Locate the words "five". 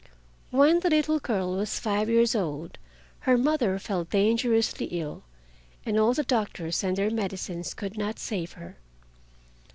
1.79-2.09